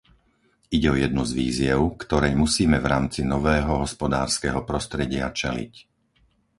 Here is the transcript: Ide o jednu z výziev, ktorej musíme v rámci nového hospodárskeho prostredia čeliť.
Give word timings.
Ide 0.77 0.87
o 0.89 0.97
jednu 1.03 1.21
z 1.29 1.31
výziev, 1.39 1.77
ktorej 2.03 2.33
musíme 2.43 2.77
v 2.81 2.89
rámci 2.93 3.19
nového 3.33 3.71
hospodárskeho 3.85 4.61
prostredia 4.71 5.25
čeliť. 5.41 5.73